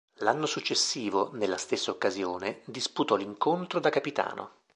[0.21, 4.53] L'anno successivo, nella stessa occasione, disputò l'incontro da capitano.